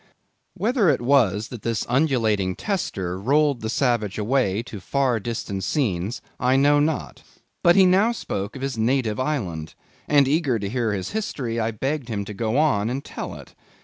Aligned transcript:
Whether 0.55 0.89
it 0.89 0.99
was 0.99 1.49
that 1.49 1.61
this 1.61 1.85
undulating 1.87 2.55
tester 2.55 3.19
rolled 3.19 3.61
the 3.61 3.69
savage 3.69 4.17
away 4.17 4.63
to 4.63 4.79
far 4.79 5.19
distant 5.19 5.63
scenes, 5.63 6.23
I 6.39 6.55
know 6.55 6.79
not, 6.79 7.21
but 7.63 7.75
he 7.75 7.85
now 7.85 8.11
spoke 8.11 8.55
of 8.55 8.63
his 8.63 8.79
native 8.79 9.19
island; 9.19 9.75
and, 10.07 10.27
eager 10.27 10.57
to 10.57 10.69
hear 10.69 10.91
his 10.91 11.11
history, 11.11 11.59
I 11.59 11.69
begged 11.69 12.09
him 12.09 12.25
to 12.25 12.33
go 12.33 12.57
on 12.57 12.89
and 12.89 13.05
tell 13.05 13.35
it. 13.35 13.53